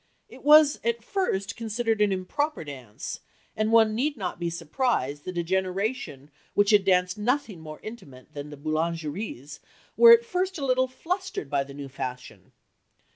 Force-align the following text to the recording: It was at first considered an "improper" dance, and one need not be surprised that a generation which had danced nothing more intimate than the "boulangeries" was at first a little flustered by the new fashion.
It 0.27 0.41
was 0.43 0.79
at 0.83 1.03
first 1.03 1.55
considered 1.55 2.01
an 2.01 2.11
"improper" 2.11 2.63
dance, 2.63 3.19
and 3.55 3.71
one 3.71 3.93
need 3.93 4.17
not 4.17 4.39
be 4.39 4.49
surprised 4.49 5.25
that 5.25 5.37
a 5.37 5.43
generation 5.43 6.31
which 6.55 6.71
had 6.71 6.83
danced 6.85 7.19
nothing 7.19 7.59
more 7.61 7.79
intimate 7.83 8.33
than 8.33 8.49
the 8.49 8.57
"boulangeries" 8.57 9.59
was 9.95 10.17
at 10.17 10.25
first 10.25 10.57
a 10.57 10.65
little 10.65 10.87
flustered 10.87 11.51
by 11.51 11.63
the 11.63 11.75
new 11.75 11.87
fashion. 11.87 12.51